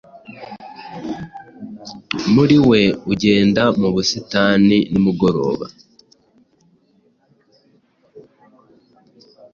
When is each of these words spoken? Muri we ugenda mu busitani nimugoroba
Muri 2.33 2.57
we 2.69 2.81
ugenda 3.11 3.63
mu 3.79 3.89
busitani 3.95 4.77
nimugoroba 4.91 5.65